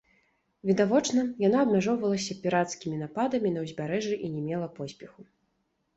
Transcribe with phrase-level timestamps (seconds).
[0.69, 5.21] Відавочна, яна абмяжоўвалася пірацкімі нападамі на ўзбярэжжы і не мела поспеху.